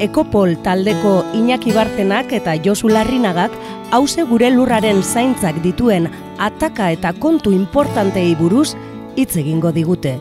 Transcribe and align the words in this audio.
Ekopol 0.00 0.54
taldeko 0.64 1.26
Iñaki 1.36 1.74
Bartenak 1.76 2.30
eta 2.32 2.54
Josu 2.64 2.88
Larrinagak 2.88 3.52
hause 3.92 4.24
gure 4.24 4.48
lurraren 4.48 5.02
zaintzak 5.04 5.58
dituen 5.60 6.08
ataka 6.40 6.86
eta 6.94 7.12
kontu 7.12 7.52
importantei 7.52 8.32
buruz 8.38 8.72
hitz 9.20 9.36
egingo 9.36 9.74
digute. 9.76 10.14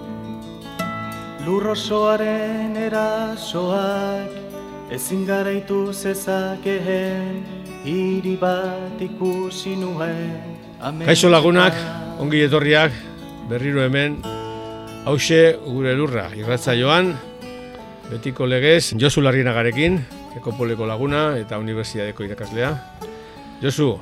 Lurrosoaren 1.45 2.75
erasoak 2.75 4.35
ezin 4.91 5.23
garaitu 5.23 5.93
zezakeen 5.93 7.39
hiri 7.85 8.35
bat 8.35 8.99
ikusi 8.99 9.77
nuen. 9.79 10.59
Kaixo 11.07 11.31
lagunak, 11.31 11.79
ongi 12.19 12.43
etorriak, 12.43 12.91
berriro 13.47 13.79
hemen, 13.87 14.19
hause 15.07 15.55
gure 15.63 15.95
lurra, 15.95 16.27
irratza 16.35 16.75
joan, 16.75 17.15
betiko 18.09 18.45
legez, 18.49 18.95
Josu 18.99 19.21
Larrinagarekin, 19.21 19.99
Ekopoleko 20.37 20.85
laguna 20.89 21.37
eta 21.37 21.59
Unibertsiadeko 21.61 22.25
irakaslea. 22.25 22.71
Josu, 23.61 23.93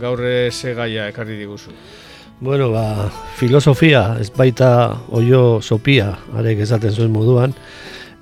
gaur 0.00 0.20
ze 0.50 0.74
gaia 0.74 1.08
ekarri 1.08 1.36
diguzu. 1.36 1.72
Bueno, 2.40 2.70
ba, 2.70 3.10
filosofia, 3.36 4.18
ez 4.20 4.30
baita 4.30 4.98
oio 5.08 5.62
sopia, 5.62 6.10
arek 6.36 6.60
esaten 6.66 6.92
zuen 6.92 7.12
moduan. 7.12 7.54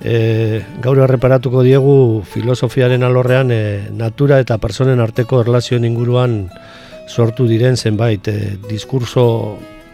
E, 0.05 0.63
gaur 0.83 1.01
erreparatuko 1.03 1.63
diegu 1.67 2.23
filosofiaren 2.31 3.03
alorrean 3.03 3.51
e, 3.51 3.91
natura 3.91 4.39
eta 4.43 4.59
personen 4.63 5.01
arteko 5.01 5.41
erlazioen 5.43 5.87
inguruan 5.87 6.45
sortu 7.09 7.47
diren 7.51 7.77
zenbait 7.77 8.29
e, 8.29 8.37
diskurso 8.69 9.25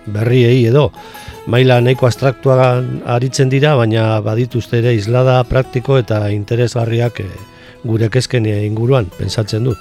berriei 0.07 0.67
edo 0.67 0.91
maila 1.51 1.81
nahiko 1.81 2.07
abstraktuagan 2.07 3.01
aritzen 3.09 3.49
dira, 3.51 3.75
baina 3.79 4.21
badituzte 4.25 4.79
ere 4.81 4.95
islada 4.95 5.41
praktiko 5.49 5.99
eta 5.99 6.23
interesgarriak 6.35 7.21
e, 7.25 7.29
gure 7.85 8.11
kezken 8.13 8.47
inguruan, 8.51 9.09
pensatzen 9.17 9.65
dut. 9.65 9.81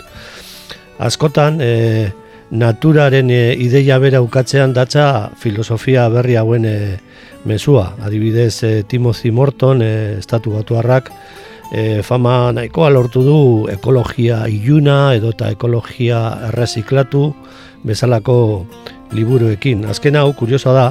Askotan, 1.00 1.60
e, 1.62 2.10
naturaren 2.50 3.30
e, 3.30 3.42
ideia 3.60 4.00
bera 4.00 4.24
ukatzean 4.26 4.74
datza 4.74 5.30
filosofia 5.38 6.08
berri 6.10 6.40
hauen 6.40 6.66
e, 6.66 6.78
mesua. 7.46 7.94
Adibidez, 8.02 8.64
e, 8.64 8.74
Timothy 8.84 9.32
Morton, 9.32 9.84
e, 9.84 9.94
estatu 10.20 10.56
batuarrak, 10.56 11.12
e, 11.72 12.02
fama 12.04 12.54
nahikoa 12.56 12.90
lortu 12.90 13.24
du 13.24 13.42
ekologia 13.72 14.46
iluna 14.48 15.14
edo 15.20 15.36
eta 15.36 15.52
ekologia 15.54 16.24
erreziklatu 16.50 17.28
bezalako 17.86 18.40
liburuekin. 19.12 19.86
Azken 19.90 20.18
hau, 20.20 20.34
kuriosa 20.34 20.74
da, 20.76 20.88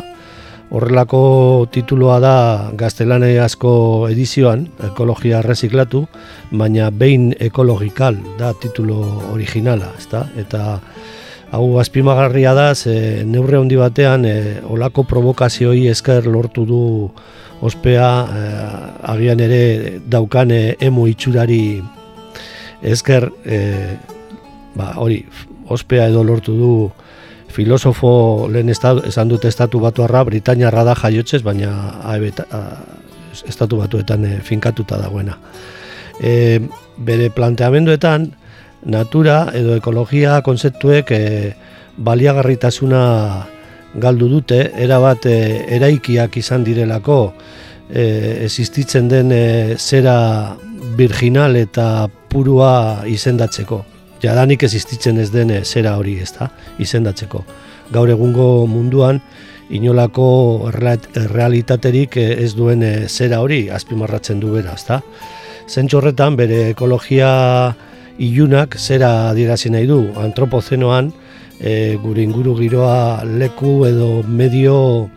horrelako 0.71 1.67
tituloa 1.73 2.19
da 2.21 2.35
gaztelane 2.77 3.31
asko 3.41 3.71
edizioan, 4.11 4.67
ekologia 4.91 5.41
erreziklatu, 5.41 6.05
baina 6.51 6.91
behin 6.91 7.31
ekologikal 7.41 8.19
da 8.39 8.53
titulo 8.53 9.01
originala, 9.33 9.93
ezta? 9.99 10.27
Eta 10.37 10.81
hau 11.53 11.79
azpimagarria 11.81 12.53
da, 12.55 12.75
ze 12.75 13.25
neurre 13.25 13.59
handi 13.59 13.81
batean 13.81 14.27
e, 14.29 14.37
olako 14.69 15.07
provokazioi 15.09 15.87
esker 15.89 16.29
lortu 16.29 16.67
du 16.69 16.83
ospea 17.65 18.11
e, 18.29 18.43
agian 19.15 19.41
ere 19.41 20.01
daukane 20.05 20.77
emo 20.81 21.07
itxurari 21.09 21.81
esker 22.83 23.31
e, 23.45 23.59
ba, 24.77 24.93
hori, 25.01 25.23
ospea 25.69 26.11
edo 26.13 26.23
lortu 26.25 26.53
du 26.57 26.73
filosofo 27.49 28.49
lehen 28.53 28.69
estatu, 28.69 29.03
esan 29.09 29.29
dute 29.29 29.49
estatu 29.49 29.81
batuarra, 29.81 30.25
Britainiarra 30.29 30.85
da 30.85 30.95
jaiotzez, 30.99 31.43
baina 31.43 31.73
aebeta, 32.13 32.47
estatu 33.49 33.81
batuetan 33.81 34.25
e, 34.25 34.35
finkatuta 34.45 34.99
dagoena. 35.01 35.39
E, 36.21 36.61
bere 36.99 37.31
planteamenduetan, 37.35 38.31
natura 38.87 39.49
edo 39.57 39.77
ekologia 39.79 40.41
konzeptuek 40.47 41.13
e, 41.15 41.23
baliagarritasuna 41.97 43.03
galdu 43.99 44.29
dute, 44.31 44.63
erabat 44.77 45.27
e, 45.27 45.39
eraikiak 45.79 46.37
izan 46.39 46.67
direlako, 46.67 47.21
e, 47.91 48.05
existitzen 48.45 49.09
den 49.11 49.33
e, 49.33 49.45
zera 49.79 50.57
virginal 50.99 51.57
eta 51.57 52.09
purua 52.29 53.05
izendatzeko 53.09 53.85
jadanik 54.23 54.63
existitzen 54.63 55.19
ez 55.19 55.31
den 55.31 55.53
zera 55.65 55.97
hori, 55.99 56.19
ez 56.23 56.33
da, 56.39 56.51
izendatzeko. 56.79 57.45
Gaur 57.93 58.11
egungo 58.11 58.67
munduan, 58.67 59.21
inolako 59.71 60.71
realitaterik 60.73 62.17
ez 62.17 62.55
duen 62.57 62.85
zera 63.09 63.41
hori 63.45 63.69
azpimarratzen 63.71 64.41
du 64.41 64.55
bera, 64.57 64.75
ez 64.75 64.85
da. 64.89 65.01
horretan, 65.95 66.37
bere 66.37 66.71
ekologia 66.71 67.75
ilunak 68.19 68.77
zera 68.79 69.31
adierazi 69.31 69.71
nahi 69.71 69.87
du, 69.87 70.01
antropozenoan, 70.17 71.13
e, 71.61 71.97
gure 72.03 72.23
inguru 72.23 72.57
giroa 72.59 73.25
leku 73.25 73.85
edo 73.87 74.23
medio 74.23 75.11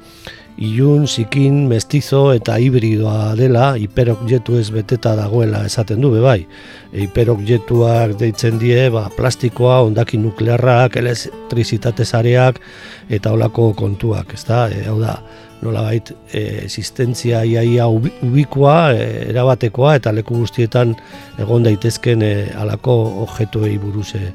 ilun, 0.62 1.08
zikin, 1.08 1.66
mestizo 1.70 2.28
eta 2.36 2.56
hibridoa 2.62 3.34
dela, 3.38 3.72
hiperobjetu 3.82 4.60
ez 4.60 4.68
beteta 4.74 5.16
dagoela 5.18 5.64
esaten 5.66 6.02
du, 6.04 6.12
bai. 6.22 6.44
E, 6.92 7.06
hiperobjetuak 7.06 8.14
deitzen 8.20 8.60
die, 8.62 8.78
ba, 8.94 9.08
plastikoa, 9.16 9.80
ondaki 9.88 10.20
nuklearrak, 10.22 11.00
elektrizitate 11.02 12.06
zareak, 12.06 12.62
eta 13.10 13.34
olako 13.34 13.72
kontuak, 13.80 14.36
ez 14.38 14.44
da, 14.46 14.68
e, 14.70 14.84
hau 14.90 15.00
da, 15.02 15.18
nola 15.66 15.88
bait, 15.88 16.12
e, 16.30 16.44
existentzia 16.66 17.42
iaia 17.48 17.88
ubikoa, 17.90 18.78
e, 18.94 19.08
erabatekoa, 19.32 19.96
eta 19.98 20.14
leku 20.14 20.44
guztietan 20.44 20.94
egon 21.42 21.66
daitezken 21.66 22.22
e, 22.26 22.36
alako 22.62 23.00
objektuei 23.26 23.80
buruz 23.82 24.12
e, 24.20 24.30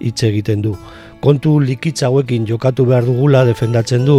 hitz 0.00 0.18
egiten 0.26 0.66
du 0.66 0.74
kontu 1.20 1.58
likitza 1.60 2.08
hauekin 2.08 2.46
jokatu 2.48 2.86
behar 2.88 3.04
dugula 3.04 3.44
defendatzen 3.44 4.06
du 4.08 4.16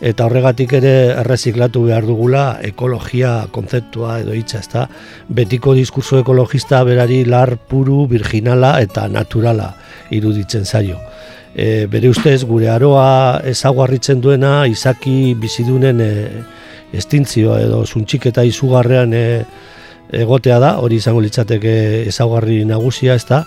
eta 0.00 0.26
horregatik 0.26 0.72
ere 0.80 0.94
erreziklatu 1.20 1.84
behar 1.86 2.06
dugula 2.08 2.44
ekologia 2.64 3.32
kontzeptua 3.52 4.18
edo 4.22 4.34
hitza, 4.36 4.62
ezta? 4.64 4.86
Betiko 5.28 5.74
diskurso 5.76 6.22
ekologista 6.22 6.82
berari 6.88 7.24
lar 7.28 7.56
puru, 7.68 8.06
virginala 8.08 8.78
eta 8.80 9.06
naturala 9.12 9.74
iruditzen 10.10 10.64
zaio. 10.64 10.98
E, 11.54 11.86
bere 11.90 12.08
ustez 12.08 12.42
gure 12.48 12.68
aroa 12.72 13.40
ezaguarritzen 13.48 14.20
duena 14.24 14.66
izaki 14.66 15.34
bizidunen 15.40 16.00
e, 16.00 16.12
estintzioa 16.96 17.60
edo 17.66 17.84
zuntxik 17.84 18.30
eta 18.32 18.44
izugarrean 18.48 19.12
e, 19.12 19.24
egotea 20.16 20.56
da, 20.62 20.76
hori 20.80 20.96
izango 21.02 21.20
litzateke 21.20 22.08
ezaugarri 22.08 22.62
nagusia, 22.64 23.18
ezta? 23.18 23.42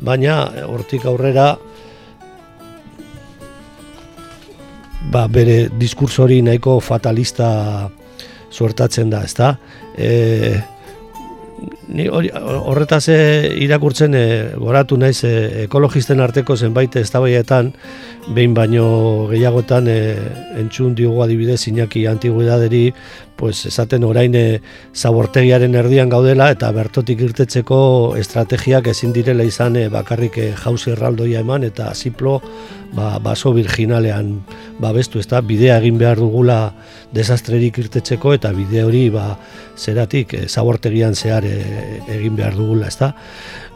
Baina 0.00 0.40
hortik 0.66 1.04
aurrera 1.06 1.52
ba, 5.12 5.26
bere 5.28 5.68
diskurso 5.78 6.24
hori 6.24 6.40
nahiko 6.42 6.80
fatalista 6.80 7.88
suertatzen 8.50 9.10
da, 9.10 9.24
ezta? 9.24 9.54
E, 9.96 10.60
ni 11.88 12.06
horretaz 12.08 13.08
e, 13.08 13.18
irakurtzen 13.64 14.14
e, 14.14 14.24
goratu 14.56 14.96
naiz 15.00 15.18
e, 15.26 15.64
ekologisten 15.64 16.20
arteko 16.22 16.56
zenbait 16.56 16.96
eztabaidetan 17.00 17.72
behin 18.34 18.54
baino 18.54 18.84
gehiagotan 19.30 19.88
e, 19.90 19.98
entzun 20.60 20.94
diogu 20.94 21.22
adibidez 21.24 21.60
Iñaki 21.68 22.06
antiguidaderi 22.06 22.92
pues 23.36 23.66
esaten 23.66 24.04
orain 24.04 24.34
e, 24.34 24.60
zabortegiaren 24.94 25.74
erdian 25.82 26.12
gaudela 26.12 26.50
eta 26.54 26.70
bertotik 26.76 27.24
irtetzeko 27.26 27.80
estrategiak 28.20 28.92
ezin 28.94 29.12
direla 29.16 29.44
izan 29.44 29.76
e, 29.76 29.88
bakarrik 29.92 30.38
e, 30.38 30.50
jauzi 30.64 30.94
erraldoia 30.94 31.42
eman 31.44 31.66
eta 31.66 31.90
ziplo 31.94 32.40
ba, 32.94 33.18
baso 33.22 33.52
virginalean 33.54 34.40
babestu, 34.80 35.20
ez 35.20 35.28
da, 35.30 35.40
bidea 35.44 35.78
egin 35.80 35.98
behar 36.00 36.20
dugula 36.20 36.72
desastrerik 37.14 37.78
irtetzeko 37.82 38.34
eta 38.36 38.52
bide 38.54 38.84
hori 38.86 39.08
ba, 39.12 39.34
zeratik 39.78 40.34
e, 40.34 40.44
zabortegian 40.48 41.14
zehar 41.14 41.46
e, 41.46 41.56
egin 42.16 42.36
behar 42.38 42.56
dugula, 42.58 42.88
ez 42.90 42.98
da. 43.00 43.12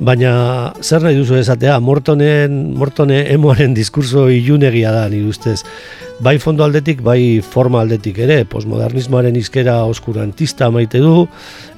Baina 0.05 0.34
zer 0.82 1.05
nahi 1.06 1.19
duzu 1.19 1.38
esatea, 1.38 1.78
mortonen, 1.81 2.75
mortone 2.78 3.25
emoaren 3.34 3.75
diskurso 3.76 4.28
ilunegia 4.31 4.93
da, 4.94 5.08
nire 5.11 5.28
ustez. 5.31 5.62
bai 6.20 6.38
fondo 6.38 6.62
aldetik, 6.62 7.00
bai 7.02 7.43
forma 7.43 7.81
aldetik 7.82 8.19
ere, 8.22 8.44
postmodernismoaren 8.46 9.34
izkera 9.37 9.81
oskurantista 9.90 10.69
maite 10.70 11.00
du, 11.02 11.26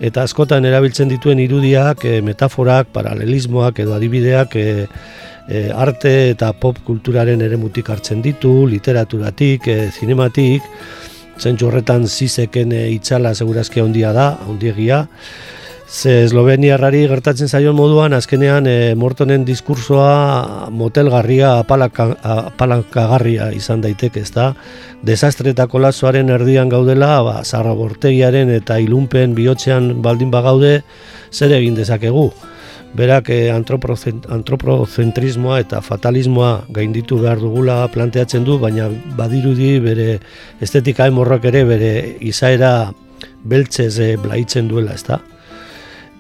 eta 0.01 0.23
askotan 0.29 0.65
erabiltzen 0.69 1.09
dituen 1.09 1.41
irudiak, 1.41 2.05
e, 2.05 2.21
metaforak, 2.21 2.93
paralelismoak 2.93 3.81
edo 3.81 3.95
adibideak 3.97 4.57
e, 4.57 4.67
e, 5.49 5.71
arte 5.73 6.31
eta 6.33 6.53
pop 6.53 6.79
kulturaren 6.87 7.43
ere 7.43 7.57
mutik 7.61 7.91
hartzen 7.91 8.23
ditu, 8.23 8.67
literaturatik, 8.71 9.69
e, 9.69 9.91
zinematik, 9.91 10.63
zentsu 11.39 11.69
horretan 11.69 12.07
zizeken 12.07 12.73
e, 12.73 12.89
itxala 12.97 13.35
segurazki 13.35 13.81
handia 13.81 14.13
da, 14.17 14.33
handiegia, 14.47 15.07
Ze 15.87 16.25
Esloveniarrari 16.25 17.05
gertatzen 17.07 17.47
zaion 17.47 17.77
moduan, 17.79 18.11
azkenean 18.17 18.67
e, 18.67 18.95
Mortonen 18.99 19.45
diskursoa 19.47 20.67
motelgarria, 20.75 21.53
apalakagarria 21.63 23.53
izan 23.55 23.85
daiteke, 23.85 24.21
ez 24.27 24.33
da? 24.35 24.49
Desastre 25.07 25.55
eta 25.55 25.69
kolazoaren 25.71 26.27
erdian 26.35 26.69
gaudela, 26.75 27.23
ba, 27.23 27.45
zarra 27.45 27.71
bortegiaren 27.79 28.51
eta 28.51 28.81
ilunpen 28.83 29.39
bihotzean 29.39 30.03
baldin 30.03 30.35
bagaude, 30.35 30.83
zer 31.31 31.55
egin 31.55 31.79
dezakegu? 31.79 32.33
Berak 32.97 33.29
e, 33.31 33.51
antropocentrismoa 33.53 35.61
eta 35.61 35.83
fatalismoa 35.85 36.65
gainditu 36.73 37.19
behar 37.21 37.41
dugula 37.43 37.83
planteatzen 37.93 38.45
du, 38.47 38.57
baina 38.63 38.89
badirudi 39.19 39.77
bere 39.85 40.19
estetika 40.65 41.07
emorrak 41.11 41.45
ere 41.53 41.65
bere 41.69 41.93
izaera 42.21 42.93
beltzez 43.45 43.99
e, 44.01 44.17
blaitzen 44.21 44.69
duela, 44.73 44.95
ez 44.97 45.05
da? 45.05 45.21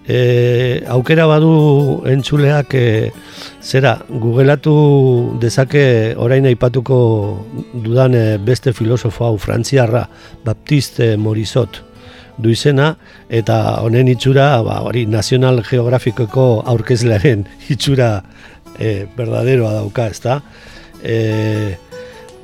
e, 0.06 0.84
aukera 0.88 1.26
badu 1.26 2.02
entzuleak 2.06 2.74
e, 2.74 3.12
zera, 3.62 3.96
googleatu 4.08 5.38
dezake 5.42 6.14
orain 6.16 6.46
aipatuko 6.46 6.98
dudan 7.74 8.14
beste 8.44 8.72
filosofo 8.72 9.26
hau 9.26 9.36
frantziarra 9.42 10.06
Baptiste 10.44 11.16
Morisot 11.16 11.85
du 12.38 12.52
izena 12.52 12.92
eta 13.28 13.80
honen 13.82 14.08
itxura 14.12 14.50
ba, 14.66 14.80
hori 14.86 15.06
nazional 15.06 15.62
geografikoko 15.66 16.62
aurkezlearen 16.66 17.46
itxura 17.72 18.20
e, 18.78 19.06
berdaderoa 19.16 19.72
dauka, 19.80 20.08
ezta? 20.12 20.40
E, 21.02 21.76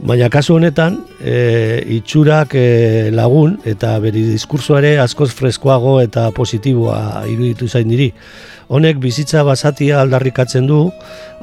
Baina 0.03 0.27
kasu 0.33 0.57
honetan, 0.57 0.97
e, 1.23 1.83
itxurak 1.95 2.57
e, 2.59 3.11
lagun 3.15 3.53
eta 3.71 3.93
beri 4.03 4.25
diskursoare 4.33 4.97
askoz 4.99 5.29
freskoago 5.39 6.01
eta 6.03 6.25
positiboa 6.35 7.23
iruditu 7.31 7.69
zain 7.69 7.87
diri. 7.87 8.09
Honek 8.67 8.99
bizitza 8.99 9.45
basatia 9.47 10.01
aldarrikatzen 10.03 10.67
du, 10.67 10.89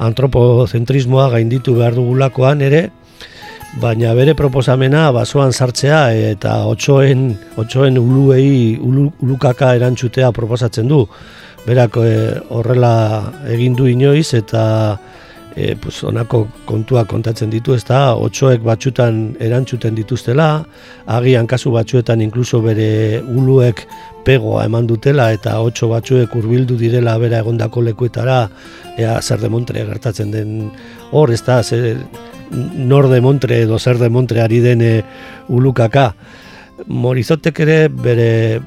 antropozentrismoa 0.04 1.30
gainditu 1.38 1.78
behar 1.78 1.96
dugulakoan 1.96 2.66
ere, 2.66 2.90
baina 3.78 4.14
bere 4.18 4.34
proposamena 4.34 5.10
basoan 5.14 5.54
sartzea 5.54 6.02
eta 6.32 6.56
otsoen, 6.66 7.30
otsoen 7.62 8.00
uluei 8.02 8.80
ulukaka 8.82 9.76
erantzutea 9.78 10.32
proposatzen 10.34 10.90
du. 10.90 11.06
Berak 11.68 12.00
e, 12.02 12.10
horrela 12.50 12.94
egin 13.52 13.76
du 13.78 13.86
inoiz 13.92 14.34
eta 14.34 14.64
e, 15.56 15.76
pues, 15.76 16.04
onako 16.04 16.48
kontua 16.66 17.04
kontatzen 17.06 17.52
ditu, 17.52 17.76
ez 17.76 17.84
da, 17.86 18.16
otxoek 18.16 18.64
batxutan 18.66 19.20
erantzuten 19.44 19.98
dituztela, 19.98 20.64
agian 21.20 21.48
kasu 21.48 21.74
batxuetan 21.76 22.24
inkluso 22.26 22.62
bere 22.64 23.20
uluek 23.22 23.86
pegoa 24.26 24.66
eman 24.66 24.88
dutela 24.88 25.30
eta 25.36 25.60
otxo 25.66 25.92
batxuek 25.92 26.34
hurbildu 26.36 26.78
direla 26.80 27.18
bera 27.22 27.44
egondako 27.44 27.84
lekuetara, 27.90 28.42
ea 28.98 29.20
zer 29.22 29.44
demontre 29.44 29.86
gertatzen 29.86 30.32
den 30.32 30.72
hor, 31.12 31.32
ez 31.36 31.44
da, 31.46 31.62
zer, 31.64 32.06
nor 32.52 33.10
demontre 33.12 33.62
edo 33.64 33.80
zer 33.80 33.98
demontre 34.02 34.42
ari 34.42 34.60
den 34.60 34.84
ulukaka. 35.48 36.14
Morizotek 36.88 37.60
ere 37.60 37.80
bere 37.90 38.60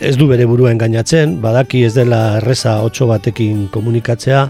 ez 0.00 0.16
du 0.16 0.28
bere 0.30 0.46
burua 0.46 0.70
engainatzen, 0.70 1.40
badaki 1.42 1.82
ez 1.84 1.94
dela 1.96 2.38
erreza 2.38 2.78
otxo 2.86 3.08
batekin 3.10 3.66
komunikatzea, 3.74 4.44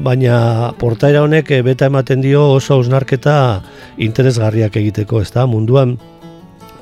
baina 0.00 0.72
portaera 0.78 1.22
honek 1.22 1.50
eh, 1.54 1.62
beta 1.62 1.86
ematen 1.90 2.22
dio 2.24 2.46
oso 2.56 2.78
ausnarketa 2.78 3.36
interesgarriak 3.98 4.76
egiteko, 4.80 5.20
ezta? 5.22 5.46
Munduan 5.46 5.96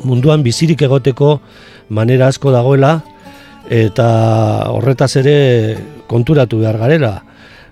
munduan 0.06 0.44
bizirik 0.44 0.82
egoteko 0.86 1.38
manera 1.90 2.28
asko 2.30 2.52
dagoela 2.54 3.00
eta 3.68 4.08
horretaz 4.72 5.16
ere 5.20 5.38
konturatu 6.08 6.62
behar 6.62 6.78
garela. 6.78 7.14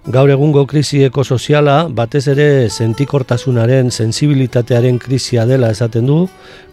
Gaur 0.07 0.31
egungo 0.31 0.63
krisi 0.71 1.01
ekosoziala 1.03 1.89
batez 1.91 2.29
ere 2.31 2.69
sentikortasunaren, 2.71 3.89
sensibilitatearen 3.91 5.01
krisia 5.03 5.43
dela 5.51 5.73
esaten 5.75 6.07
du, 6.07 6.19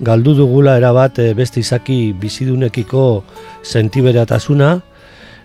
galdu 0.05 0.35
dugula 0.37 0.75
erabat 0.77 1.17
eh, 1.17 1.31
beste 1.33 1.57
izaki 1.63 2.13
bizidunekiko 2.13 3.05
sentiberatasuna, 3.65 4.67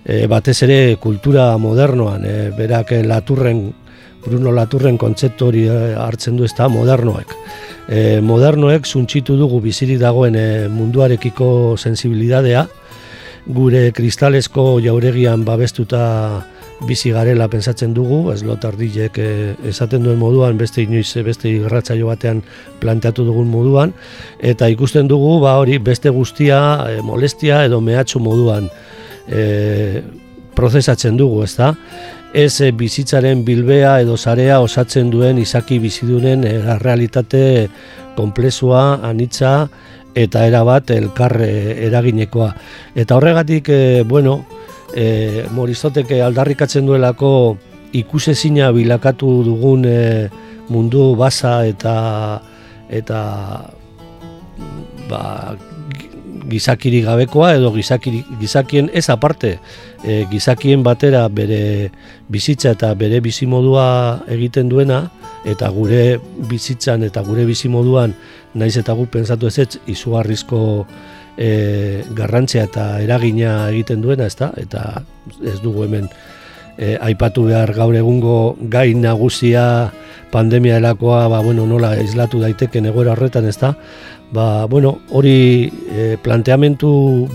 e, 0.04 0.26
batez 0.28 0.58
ere 0.66 0.98
kultura 1.00 1.54
modernoan, 1.56 2.26
e, 2.28 2.34
berak 2.58 2.92
Laturren, 3.08 3.64
Bruno 4.26 4.52
Laturren 4.52 5.00
kontzeptu 5.00 5.48
hori 5.48 5.64
hartzen 5.72 6.36
du 6.36 6.44
ezta 6.44 6.68
modernoek. 6.68 7.32
E, 7.88 8.20
modernoek 8.20 8.84
zuntxitu 8.84 9.38
dugu 9.40 9.62
biziri 9.64 9.96
dagoen 9.96 10.36
munduarekiko 10.76 11.78
sensibilidadea, 11.80 12.66
gure 13.48 13.86
kristalesko 13.96 14.74
jauregian 14.84 15.48
babestuta 15.48 16.04
bizi 16.86 17.10
garela 17.10 17.48
pensatzen 17.50 17.94
dugu, 17.94 18.30
ez 18.32 18.42
lotardilek 18.46 19.18
e, 19.18 19.30
esaten 19.70 20.04
duen 20.04 20.18
moduan, 20.20 20.58
beste 20.58 20.84
inoiz, 20.84 21.10
beste 21.26 21.50
irratzaio 21.50 22.06
batean 22.10 22.42
planteatu 22.80 23.24
dugun 23.26 23.48
moduan, 23.50 23.94
eta 24.38 24.68
ikusten 24.70 25.08
dugu, 25.10 25.38
ba 25.42 25.56
hori, 25.58 25.78
beste 25.82 26.12
guztia, 26.14 26.60
e, 26.86 27.02
molestia 27.02 27.64
edo 27.66 27.80
mehatxu 27.82 28.22
moduan 28.22 28.70
e, 29.26 30.02
prozesatzen 30.54 31.16
dugu? 31.18 31.44
Ez 32.34 32.60
e, 32.60 32.70
bizitzaren 32.72 33.44
bilbea 33.44 33.98
edo 34.04 34.16
sarea 34.16 34.60
osatzen 34.60 35.10
duen 35.10 35.38
izaki 35.38 35.78
bizidunen 35.82 36.44
e, 36.44 36.58
realitate 36.78 37.68
konplexua, 38.16 39.00
anitza 39.06 39.68
eta 40.18 40.44
erabat 40.46 40.90
elkarre 40.90 41.50
eraginekoa. 41.86 42.52
Eta 42.98 43.16
horregatik, 43.16 43.68
e, 43.70 44.02
bueno, 44.02 44.40
e, 44.98 45.46
Morizoteke 45.54 46.20
aldarrikatzen 46.24 46.86
duelako 46.86 47.32
ikusezina 47.96 48.72
bilakatu 48.74 49.30
dugun 49.46 49.86
e, 49.86 50.28
mundu 50.68 51.14
basa 51.16 51.62
eta 51.66 51.96
eta 52.90 53.20
ba, 55.08 55.22
gizakiri 56.48 57.02
gabekoa 57.04 57.52
edo 57.58 57.70
gizakiri, 57.74 58.24
gizakien 58.40 58.88
ez 58.96 59.06
aparte 59.12 59.58
e, 60.02 60.24
gizakien 60.32 60.82
batera 60.82 61.26
bere 61.28 61.90
bizitza 62.28 62.72
eta 62.76 62.94
bere 62.98 63.20
bizimodua 63.24 64.24
egiten 64.32 64.72
duena 64.72 65.04
eta 65.48 65.68
gure 65.72 66.18
bizitzan 66.50 67.04
eta 67.06 67.22
gure 67.22 67.44
bizimoduan 67.48 68.14
naiz 68.58 68.76
eta 68.80 68.96
gu 68.96 69.06
pensatu 69.12 69.48
ez 69.48 69.58
ez 69.58 69.78
izugarrizko 69.86 70.60
e, 71.38 72.04
garrantzia 72.14 72.66
eta 72.66 72.98
eragina 73.00 73.68
egiten 73.70 74.02
duena 74.02 74.26
ezta? 74.26 74.50
Eta 74.58 75.02
ez 75.46 75.60
dugu 75.62 75.86
hemen 75.86 76.10
e, 76.76 76.96
aipatu 77.00 77.46
behar 77.48 77.72
gaur 77.76 77.96
egungo 77.96 78.56
gai 78.60 78.92
nagusia 78.94 79.92
pandemia 80.32 80.76
elakoa 80.78 81.26
ba, 81.28 81.40
bueno, 81.40 81.66
nola 81.66 81.94
islatu 82.02 82.42
daiteken 82.42 82.90
egoera 82.90 83.14
horretan 83.14 83.48
ezta? 83.48 83.74
Ba, 84.32 84.66
bueno, 84.66 84.98
hori 85.10 85.70
e, 85.88 86.16
planteamentu 86.22 86.90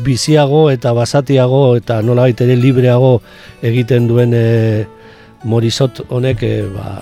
biziago 0.05 0.67
eta 0.71 0.93
basatiago 0.93 1.75
eta 1.79 2.01
nola 2.05 2.27
ere 2.29 2.55
libreago 2.55 3.21
egiten 3.63 4.07
duen 4.07 4.33
e, 4.35 4.85
morizot 5.43 6.05
honek 6.09 6.43
e, 6.43 6.55
ba, 6.69 7.01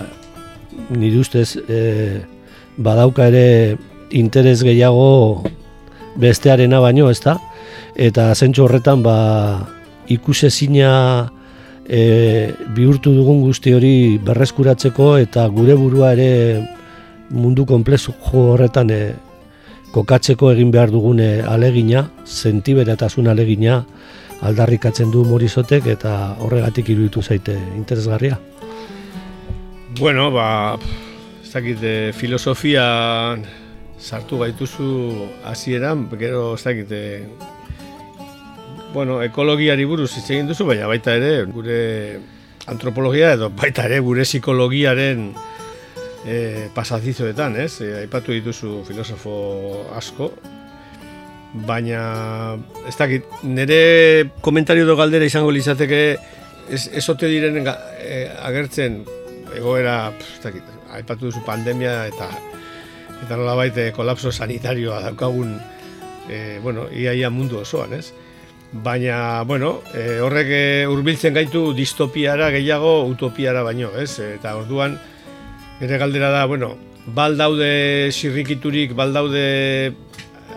nire 0.96 1.18
ustez 1.20 1.56
e, 1.68 2.22
badauka 2.76 3.28
ere 3.28 3.76
interes 4.10 4.62
gehiago 4.64 5.44
bestearena 6.16 6.80
baino, 6.80 7.10
ezta? 7.10 7.38
Eta 7.96 8.32
zentsu 8.34 8.64
horretan 8.64 9.02
ba, 9.02 9.16
ikusezina 10.08 10.92
e, 11.86 12.52
bihurtu 12.76 13.12
dugun 13.14 13.42
guzti 13.42 13.74
hori 13.74 14.18
berreskuratzeko 14.22 15.16
eta 15.22 15.46
gure 15.48 15.76
burua 15.76 16.12
ere 16.16 16.30
mundu 17.30 17.66
konplezu 17.66 18.14
horretan 18.32 18.90
e, 18.90 19.02
kokatzeko 19.92 20.52
egin 20.54 20.70
behar 20.72 20.90
dugune 20.90 21.42
alegina, 21.44 22.06
sentiberatasun 22.24 23.28
alegina 23.28 23.82
aldarrikatzen 24.42 25.10
du 25.12 25.22
Morizotek 25.28 25.86
eta 25.92 26.34
horregatik 26.42 26.88
iruditu 26.94 27.22
zaite 27.22 27.54
interesgarria. 27.76 28.38
Bueno, 30.00 30.30
ba, 30.32 30.78
ez 31.44 31.52
dakit, 31.52 31.82
eh, 31.82 32.12
filosofia 32.16 33.36
sartu 34.02 34.38
gaituzu 34.42 35.28
hasieran, 35.46 36.08
gero 36.18 36.54
ez 36.56 36.62
dakit, 36.64 36.90
eh, 36.90 37.28
bueno, 38.92 39.22
ekologiari 39.22 39.86
buruz 39.88 40.10
hitz 40.16 40.28
egin 40.30 40.50
duzu, 40.50 40.66
baina 40.66 40.90
baita 40.90 41.14
ere 41.16 41.44
gure 41.48 41.78
antropologia 42.66 43.32
edo 43.38 43.48
baita 43.50 43.86
ere 43.88 44.00
gure 44.04 44.26
psikologiaren 44.26 45.30
e, 46.26 46.68
pasazizoetan, 46.74 47.56
ez? 47.62 47.80
E, 47.80 47.92
aipatu 48.02 48.34
dituzu 48.36 48.82
filosofo 48.86 49.86
asko, 49.96 50.32
baina 51.66 52.02
ez 52.88 52.96
dakit, 52.98 53.26
nire 53.42 54.30
komentario 54.44 54.86
do 54.88 54.96
galdera 54.98 55.28
izango 55.28 55.50
lizateke 55.54 56.04
ez, 56.68 56.86
ez 56.92 57.06
diren 57.22 57.62
e, 57.64 58.28
agertzen 58.42 59.02
egoera, 59.56 60.12
ez 60.12 60.40
dakit, 60.44 60.68
aipatu 60.92 61.30
duzu 61.30 61.40
pandemia 61.46 62.06
eta 62.12 62.28
eta 63.22 63.38
nola 63.38 63.54
baite 63.58 63.90
kolapso 63.94 64.32
sanitarioa 64.32 65.00
daukagun 65.06 65.54
e, 66.28 66.58
bueno, 66.62 66.88
iaia 66.90 67.30
mundu 67.30 67.60
osoan, 67.62 67.94
ez? 67.94 68.12
Baina, 68.72 69.42
bueno, 69.44 69.82
e, 69.94 70.20
horrek 70.24 70.52
hurbiltzen 70.88 71.34
gaitu 71.36 71.72
distopiara 71.76 72.50
gehiago 72.54 73.02
utopiara 73.10 73.62
baino, 73.62 73.92
ez? 74.00 74.16
Eta 74.38 74.56
orduan, 74.56 74.96
ere 75.82 75.98
galdera 76.00 76.30
da, 76.32 76.46
bueno, 76.46 76.74
baldaude 77.06 78.10
sirrikiturik, 78.12 78.94
baldaude 78.96 79.92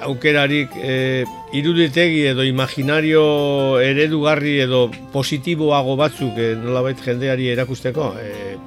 aukerarik 0.05 0.73
e, 0.75 1.23
iruditegi 1.55 2.25
edo 2.31 2.43
imaginario 2.43 3.79
eredugarri 3.79 4.57
edo 4.65 4.89
positiboago 5.13 5.95
batzuk 5.99 6.37
e, 6.37 6.51
nolabait 6.59 6.99
jendeari 7.01 7.47
erakusteko 7.53 8.11
e, 8.19 8.57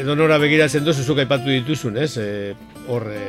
edo 0.00 0.14
nora 0.14 0.38
begiratzen 0.38 0.84
duzu 0.86 1.02
zuk 1.02 1.24
aipatu 1.24 1.50
dituzun, 1.50 1.98
ez? 1.98 2.16
E, 2.20 2.54
hor 2.86 3.08
e, 3.10 3.20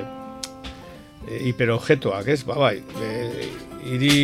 e, 1.28 1.44
hiperobjetoak, 1.50 2.28
ez? 2.34 2.42
Ba, 2.48 2.58
bai, 2.60 2.76
e, 3.04 3.48
iri 3.94 4.18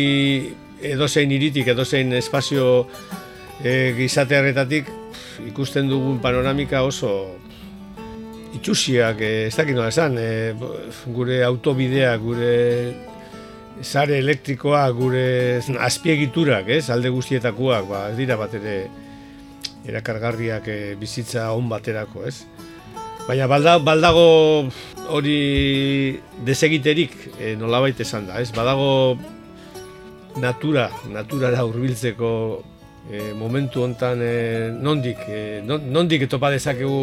edozein 0.84 1.32
iritik, 1.32 1.68
edozein 1.72 2.12
espazio 2.18 2.86
e, 3.62 3.94
gizatearretatik 3.96 4.90
ikusten 5.48 5.88
dugun 5.90 6.20
panoramika 6.22 6.82
oso 6.84 7.14
itxusiak, 8.54 9.20
e, 9.20 9.32
ez 9.48 9.54
dakit 9.56 9.76
nola 9.76 9.90
esan, 9.92 10.18
e, 10.18 10.54
gure 11.14 11.42
autobidea, 11.46 12.14
gure 12.22 12.54
sare 13.82 14.18
elektrikoa, 14.22 14.84
gure 14.94 15.24
azpiegiturak, 15.82 16.68
ez? 16.70 16.88
Alde 16.94 17.10
guztietakoak, 17.10 17.88
ba, 17.90 18.04
ez 18.12 18.18
dira 18.20 18.38
bat 18.38 18.54
ere 18.54 18.76
erakargarriak 19.84 20.68
e, 20.70 20.78
bizitza 21.00 21.50
on 21.52 21.68
baterako, 21.68 22.24
ez? 22.28 22.44
Baina 23.24 23.46
baldago 23.48 24.68
hori 25.08 25.38
desegiterik 26.44 27.14
e, 27.40 27.54
nolabait 27.56 27.98
esan 28.00 28.26
da, 28.28 28.40
ez? 28.40 28.50
Badago 28.52 29.16
natura, 30.42 30.90
naturara 31.08 31.64
hurbiltzeko 31.64 32.30
e, 33.10 33.32
momentu 33.38 33.84
hontan 33.84 34.20
e, 34.20 34.34
nondik, 34.76 35.24
e, 35.28 35.62
nondik 35.64 36.26
etopa 36.28 36.52
dezakegu 36.52 37.00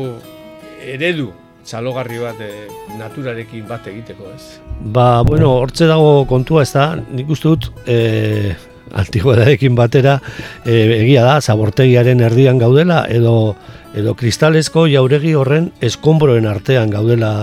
eredu 0.93 1.31
txalogarri 1.65 2.21
bat 2.21 2.41
e, 2.41 2.51
naturarekin 2.99 3.65
bat 3.69 3.89
egiteko, 3.89 4.29
ez? 4.35 4.59
Ba, 4.93 5.23
bueno, 5.25 5.55
hortze 5.63 5.89
dago 5.89 6.27
kontua, 6.29 6.67
ez 6.67 6.73
da, 6.73 6.91
nik 7.01 7.33
uste 7.33 7.49
dut, 7.49 7.71
e, 7.89 8.53
antigoedarekin 8.93 9.75
batera 9.75 10.19
e, 10.65 11.01
egia 11.01 11.23
da 11.27 11.39
zabortegiaren 11.41 12.21
erdian 12.27 12.59
gaudela 12.61 13.05
edo 13.09 13.55
edo 13.95 14.13
kristalezko 14.15 14.85
jauregi 14.87 15.33
horren 15.35 15.71
eskonbroen 15.83 16.47
artean 16.47 16.89
gaudela 16.93 17.33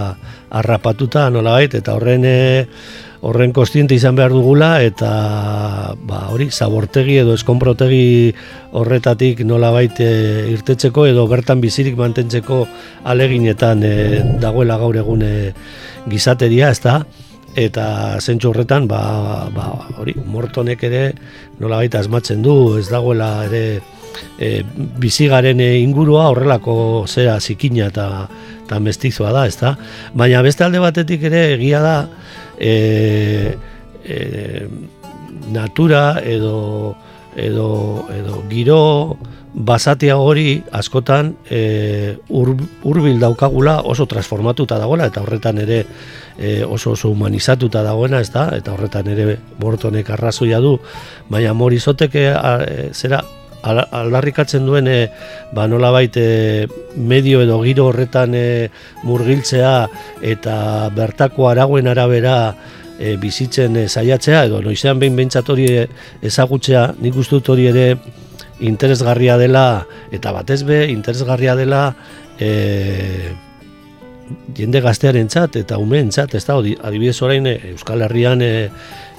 harrapatuta 0.48 1.28
nolabait 1.30 1.74
eta 1.76 1.96
horren 1.98 2.24
e, 2.24 2.38
horren 3.20 3.52
kostiente 3.52 3.96
izan 3.98 4.16
behar 4.16 4.32
dugula 4.32 4.78
eta 4.86 5.10
ba, 6.06 6.20
hori 6.32 6.48
zabortegi 6.50 7.18
edo 7.24 7.34
eskonbrotegi 7.34 8.32
horretatik 8.78 9.42
nolabait 9.44 10.00
e, 10.00 10.10
irtetzeko 10.54 11.08
edo 11.10 11.26
bertan 11.30 11.60
bizirik 11.60 11.98
mantentzeko 11.98 12.64
aleginetan 13.04 13.82
e, 13.82 13.94
dagoela 14.40 14.78
gaur 14.78 14.96
egun 15.02 15.24
e, 15.26 15.34
gizateria, 16.08 16.70
ez 16.70 16.80
da? 16.84 17.02
Eta 17.56 18.18
zentsu 18.20 18.50
horretan 18.50 18.88
ba, 18.88 19.48
ba, 19.54 19.68
hori, 19.98 20.14
mortonek 20.26 20.82
ere 20.88 21.04
nola 21.60 21.80
baita 21.80 22.02
asmatzen 22.02 22.42
du, 22.42 22.78
ez 22.78 22.88
dagoela 22.90 23.30
ere 23.48 23.80
e, 24.38 24.62
bizigaren 25.00 25.60
ingurua 25.60 26.28
horrelako 26.32 27.06
zera 27.08 27.38
zikina 27.40 27.88
eta, 27.88 28.08
eta 28.64 28.80
mestizoa 28.80 29.32
da, 29.32 29.46
ezta? 29.48 29.74
Baina 30.14 30.42
beste 30.46 30.64
alde 30.66 30.82
batetik 30.82 31.24
ere 31.30 31.44
egia 31.56 31.82
da 31.82 31.96
e, 32.58 33.54
e, 34.04 34.18
natura 35.52 36.20
edo, 36.24 36.94
edo, 37.36 37.68
edo 38.12 38.42
giro 38.50 38.82
basatia 39.54 40.16
hori 40.18 40.62
askotan 40.72 41.32
e, 41.50 42.16
hurbil 42.28 43.18
daukagula 43.20 43.80
oso 43.84 44.06
transformatuta 44.06 44.78
dagoela 44.78 45.08
eta 45.08 45.22
horretan 45.22 45.58
ere 45.64 45.84
e, 46.38 46.62
oso 46.64 46.92
oso 46.92 47.10
humanizatuta 47.10 47.82
dagoena, 47.82 48.20
ez 48.20 48.30
da? 48.30 48.48
Eta 48.56 48.74
horretan 48.74 49.08
ere 49.08 49.38
bortonek 49.58 50.10
arrazoia 50.10 50.60
du, 50.60 50.76
baina 51.30 51.54
morizotek 51.54 52.14
e, 52.14 52.28
zera 52.92 53.22
aldarrikatzen 53.62 54.66
duen 54.66 54.86
e, 54.88 54.98
ba 55.52 55.66
nola 55.66 55.90
baite 55.90 56.68
medio 56.96 57.42
edo 57.42 57.60
giro 57.62 57.88
horretan 57.88 58.34
e, 58.34 58.68
murgiltzea 59.02 59.88
eta 60.22 60.90
bertako 60.94 61.48
aragoen 61.48 61.88
arabera 61.88 62.54
e, 62.98 63.16
bizitzen 63.16 63.76
e, 63.76 63.88
saiatzea 63.88 64.44
edo 64.46 64.62
noizean 64.62 64.98
behin 64.98 65.16
behintzat 65.16 65.50
hori 65.50 65.66
ezagutzea 66.22 66.92
nik 67.00 67.16
uste 67.16 67.38
dut 67.38 67.50
hori 67.54 67.66
ere 67.72 67.86
interesgarria 68.60 69.36
dela 69.38 69.86
eta 70.10 70.32
batez 70.32 70.62
be 70.64 70.86
interesgarria 70.90 71.54
dela 71.54 71.94
e, 72.38 73.34
jende 74.56 74.80
gaztearen 74.84 75.28
txat 75.28 75.60
eta 75.62 75.78
umeen 75.78 76.10
txat, 76.10 76.34
ez 76.34 76.44
da, 76.46 76.58
adibidez 76.58 77.20
orain 77.22 77.46
eh, 77.46 77.58
Euskal 77.72 78.02
Herrian 78.06 78.42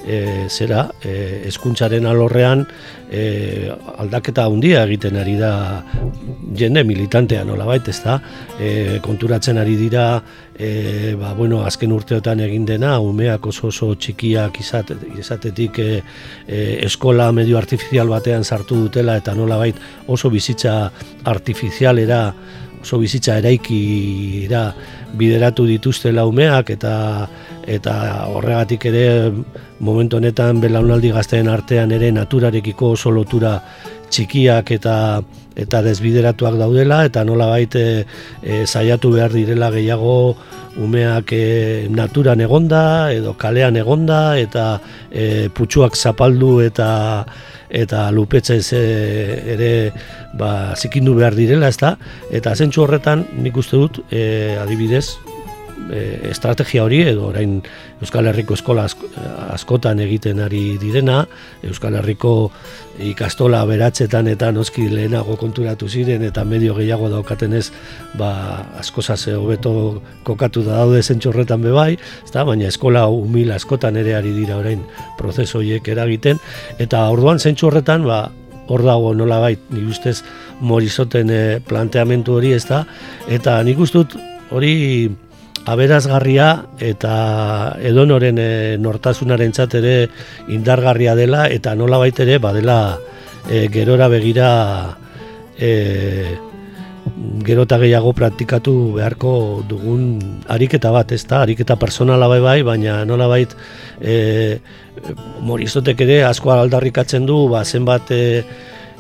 e, 0.06 0.48
zera, 0.50 0.90
e, 1.04 1.44
eskuntzaren 1.50 2.06
alorrean 2.08 2.66
e, 3.12 3.70
aldaketa 3.98 4.46
handia 4.48 4.84
egiten 4.88 5.18
ari 5.20 5.36
da 5.40 5.84
jende 6.58 6.84
militantea 6.88 7.44
nola 7.48 7.68
bait, 7.68 7.88
ez 7.90 8.00
da, 8.04 8.20
e, 8.60 9.00
konturatzen 9.04 9.60
ari 9.60 9.76
dira, 9.80 10.22
e, 10.56 11.16
ba, 11.20 11.34
bueno, 11.38 11.64
azken 11.66 11.94
urteotan 11.96 12.44
egin 12.46 12.66
dena, 12.68 12.98
umeak 13.04 13.50
oso 13.52 13.70
oso 13.70 13.94
txikiak 13.96 14.60
izate, 14.62 14.98
izatetik 15.20 15.82
e, 15.84 15.90
eskola 16.86 17.32
medio 17.36 17.60
artifizial 17.60 18.10
batean 18.12 18.44
sartu 18.44 18.86
dutela 18.88 19.18
eta 19.20 19.36
nola 19.36 19.60
bait 19.60 19.78
oso 20.08 20.32
bizitza 20.34 20.82
artifizialera 21.26 22.24
oso 22.82 23.00
bizitza 23.02 23.38
eraikira 23.42 24.64
bideratu 25.20 25.66
dituzte 25.70 26.12
laumeak 26.16 26.70
eta 26.76 26.94
eta 27.70 28.26
horregatik 28.34 28.86
ere 28.90 29.06
momentu 29.86 30.18
honetan 30.18 30.62
belaunaldi 30.64 31.12
gazteen 31.14 31.50
artean 31.52 31.92
ere 31.96 32.12
naturarekiko 32.16 32.96
oso 32.98 33.14
lotura 33.14 33.60
txikiak 34.10 34.72
eta 34.80 34.96
eta 35.60 35.82
desbideratuak 35.86 36.56
daudela 36.58 37.04
eta 37.06 37.26
nola 37.28 37.50
baite 37.52 37.84
e, 38.42 38.64
saiatu 38.66 39.12
behar 39.14 39.34
direla 39.36 39.70
gehiago 39.76 40.36
umeak 40.80 41.34
e, 41.36 41.46
naturan 41.92 42.42
egonda 42.42 43.12
edo 43.14 43.36
kalean 43.38 43.78
egonda 43.78 44.38
eta 44.40 44.80
e, 45.12 45.50
putxuak 45.54 45.98
zapaldu 46.00 46.60
eta 46.66 46.90
eta 47.70 48.08
lupetzez 48.10 48.74
ere 48.74 49.92
ba, 50.34 50.74
zikindu 50.76 51.14
behar 51.14 51.36
direla, 51.38 51.70
ezta? 51.70 51.98
Eta 52.34 52.56
zentsu 52.56 52.82
horretan 52.82 53.28
nik 53.44 53.58
uste 53.62 53.78
dut, 53.78 54.02
e, 54.10 54.58
adibidez, 54.58 55.20
e, 55.92 56.30
estrategia 56.30 56.84
hori 56.84 57.02
edo 57.08 57.28
orain 57.30 57.60
Euskal 58.00 58.30
Herriko 58.30 58.56
eskola 58.56 58.86
askotan 59.54 60.00
egiten 60.04 60.40
ari 60.44 60.78
direna, 60.82 61.24
Euskal 61.68 61.98
Herriko 62.00 62.52
ikastola 63.04 63.62
beratzetan 63.68 64.28
eta 64.32 64.52
noski 64.56 64.88
lehenago 64.92 65.38
konturatu 65.40 65.90
ziren 65.90 66.24
eta 66.28 66.44
medio 66.48 66.76
gehiago 66.78 67.10
daukaten 67.12 67.54
ez 67.60 67.70
ba, 68.20 68.32
asko 68.80 69.02
zase 69.02 69.36
hobeto 69.36 70.02
kokatu 70.28 70.64
da 70.66 70.82
daude 70.82 71.02
zentxorretan 71.04 71.62
bebai, 71.64 71.98
ezta? 72.24 72.44
baina 72.48 72.68
eskola 72.68 73.08
humil 73.12 73.52
askotan 73.56 74.00
ere 74.00 74.16
ari 74.16 74.34
dira 74.36 74.58
orain 74.60 74.84
prozesoiek 75.18 75.88
eragiten, 75.88 76.40
eta 76.80 77.08
orduan 77.12 77.40
zentsu 77.40 77.70
horretan 77.70 78.06
ba, 78.08 78.28
hor 78.70 78.84
dago 78.86 79.14
nola 79.18 79.40
bait, 79.42 79.62
nik 79.74 79.90
ustez 79.90 80.20
morizoten 80.62 81.32
e, 81.34 81.42
planteamentu 81.66 82.38
hori 82.38 82.54
ez 82.54 82.66
da, 82.70 82.84
eta 83.28 83.58
nik 83.66 83.80
ustut 83.82 84.16
hori 84.54 85.10
aberazgarria 85.66 86.66
eta 86.80 87.76
edonoren 87.82 88.38
e, 88.40 88.78
nortasunaren 88.80 89.52
ere 89.74 90.10
indargarria 90.48 91.16
dela 91.16 91.48
eta 91.48 91.76
nola 91.76 91.98
baitere 91.98 92.38
badela 92.38 92.98
e, 93.50 93.68
gerora 93.72 94.08
begira 94.08 94.98
e, 95.58 96.38
gerota 97.44 97.78
gehiago 97.80 98.14
praktikatu 98.14 98.74
beharko 98.96 99.64
dugun 99.68 100.20
ariketa 100.48 100.92
bat, 100.92 101.12
ez 101.12 101.26
da, 101.28 101.42
ariketa 101.44 101.76
personala 101.80 102.28
bai 102.28 102.40
bai, 102.40 102.62
baina 102.64 103.04
nola 103.06 103.28
bait 103.28 103.56
e, 104.02 104.60
morizotek 105.42 106.02
ere 106.06 106.24
asko 106.28 106.52
aldarrikatzen 106.54 107.26
du, 107.26 107.48
ba, 107.52 107.64
zenbat 107.66 108.12
e, 108.12 108.44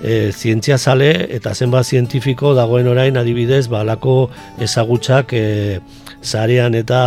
e, 0.01 0.31
zientzia 0.31 0.77
zale 0.77 1.11
eta 1.35 1.53
zenbat 1.53 1.85
zientifiko 1.85 2.53
dagoen 2.57 2.87
orain 2.87 3.17
adibidez, 3.17 3.67
ba, 3.71 3.83
alako 3.85 4.29
ezagutzak 4.59 5.33
e, 5.33 5.45
zarean 6.23 6.75
eta 6.75 7.01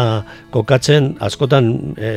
kokatzen 0.51 1.17
askotan 1.21 1.95
e, 1.97 2.13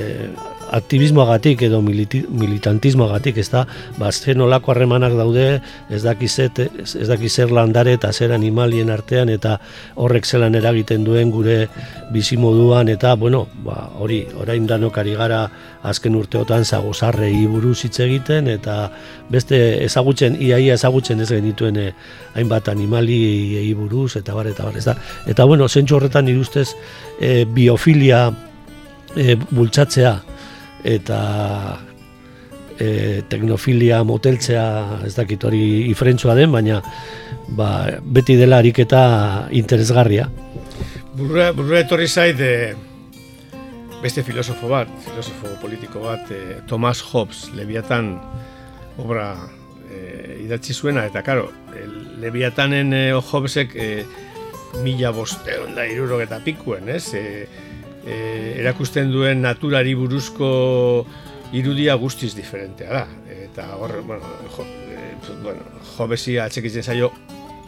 aktivismoagatik 0.76 1.62
edo 1.68 1.80
militantismoagatik, 1.82 3.40
ez 3.40 3.48
da, 3.54 3.64
ba, 4.00 4.12
zen 4.12 4.42
olako 4.44 4.74
harremanak 4.74 5.16
daude, 5.18 5.46
ez 5.90 6.02
dakizet, 6.04 6.60
ez 6.84 7.08
dakizer 7.10 7.54
landare 7.56 7.96
eta 7.96 8.12
zer 8.14 8.34
animalien 8.36 8.92
artean, 8.94 9.32
eta 9.32 9.58
horrek 9.96 10.28
zelan 10.28 10.56
eragiten 10.60 11.06
duen 11.08 11.32
gure 11.32 11.68
bizimoduan, 12.14 12.90
eta, 12.92 13.16
bueno, 13.20 13.46
ba, 13.66 13.90
hori, 14.02 14.24
orain 14.42 14.68
danokari 14.68 15.16
gara 15.16 15.46
azken 15.86 16.16
urteotan 16.18 16.66
zagozarrei 16.66 17.46
buruz 17.48 17.78
hitz 17.86 18.00
egiten, 18.04 18.50
eta 18.52 18.90
beste 19.32 19.62
ezagutzen, 19.86 20.38
iaia 20.42 20.76
ezagutzen 20.76 21.22
ez 21.24 21.30
genituen 21.32 21.80
eh, 21.80 21.92
hainbat 22.36 22.70
animali 22.74 23.74
buruz, 23.78 24.16
eta 24.20 24.36
bar, 24.36 24.50
eta 24.52 24.68
bar, 24.68 24.78
ez 24.78 24.86
da. 24.90 24.98
Eta, 25.30 25.46
bueno, 25.46 25.70
zentsu 25.70 25.96
horretan 25.98 26.28
irustez, 26.32 26.74
e, 27.20 27.46
biofilia 27.46 28.28
e, 29.16 29.36
bultzatzea, 29.50 30.16
eta 30.86 31.20
e, 32.80 33.24
teknofilia 33.30 34.04
moteltzea 34.06 34.66
ez 35.08 35.14
dakit 35.18 35.44
hori 35.48 35.62
ifrentzua 35.90 36.36
den, 36.38 36.52
baina 36.54 36.82
ba, 37.58 37.70
beti 38.02 38.38
dela 38.40 38.60
ariketa 38.62 39.48
interesgarria. 39.56 40.30
Burra, 41.16 41.52
burra 41.56 41.82
etorri 41.82 42.08
zait 42.08 42.42
e, 42.44 42.54
beste 44.04 44.24
filosofo 44.28 44.70
bat, 44.70 44.92
filosofo 45.08 45.56
politiko 45.62 46.04
bat, 46.06 46.30
e, 46.32 46.62
Thomas 46.70 47.02
Hobbes, 47.02 47.50
Leviatan 47.58 48.16
obra 49.02 49.32
e, 49.90 50.42
idatzi 50.46 50.76
zuena, 50.76 51.06
eta 51.10 51.24
karo, 51.26 51.50
e, 51.74 51.88
Leviatanen 52.22 52.94
e, 52.94 53.06
Hobbesek 53.16 53.76
e, 53.76 53.90
mila 54.84 55.14
bosteon 55.16 55.76
da 55.78 55.86
irurok 55.88 56.26
eta 56.26 56.42
pikuen, 56.44 56.92
ez? 56.92 57.08
E, 57.16 57.48
e, 58.06 58.56
erakusten 58.62 59.12
duen 59.12 59.42
naturari 59.42 59.96
buruzko 59.98 61.06
irudia 61.54 61.96
guztiz 62.00 62.34
diferentea 62.36 62.92
da. 62.92 63.06
Eta 63.46 63.68
hor, 63.80 63.98
bueno, 64.06 64.36
jo, 64.56 64.66
e, 64.66 65.38
bueno, 65.44 65.62
jo 65.98 66.42
atxekitzen 66.44 66.84
zaio 66.84 67.12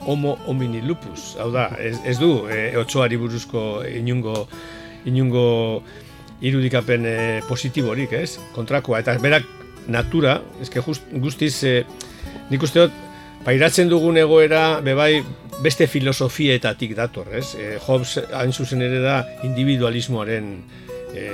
homo 0.08 0.38
homini 0.48 0.82
lupus. 0.82 1.36
Hau 1.40 1.52
da, 1.52 1.70
ez, 1.80 1.98
ez 2.06 2.18
du, 2.20 2.48
e, 2.50 2.76
otsoari 2.80 3.18
buruzko 3.18 3.84
inungo, 3.90 4.48
inungo 5.06 5.48
irudikapen 6.42 7.06
e, 7.06 7.18
positiborik, 7.48 8.14
ez? 8.14 8.38
Kontrakoa, 8.56 9.02
eta 9.02 9.18
berak 9.22 9.48
natura, 9.88 10.42
ezke 10.62 10.84
guztiz, 10.84 11.56
e, 11.64 11.84
nik 12.52 12.64
uste 12.64 12.86
dut, 12.86 13.04
pairatzen 13.46 13.90
dugun 13.90 14.20
egoera, 14.20 14.80
bebai, 14.86 15.24
beste 15.64 15.88
filosofietatik 15.88 16.94
dator, 16.98 17.32
ez? 17.36 17.56
E, 17.58 17.78
Hobbes 17.82 18.22
hain 18.36 18.54
zuzen 18.54 18.84
ere 18.86 19.00
da 19.02 19.22
individualismoaren 19.48 20.52
e, 21.14 21.26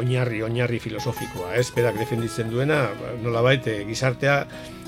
oinarri, 0.00 0.42
oinarri 0.44 0.80
filosofikoa, 0.82 1.54
ez? 1.58 1.70
Berak 1.76 1.98
defenditzen 2.00 2.50
duena, 2.52 2.82
nolabait 3.24 3.66
e, 3.70 3.80
gizartea, 3.88 4.42